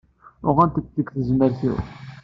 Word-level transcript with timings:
Uɣeɣ-tent 0.49 0.89
deg 0.97 1.07
tezmert-iw. 1.13 1.77